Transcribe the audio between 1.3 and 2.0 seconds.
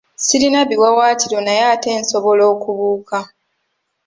naye ate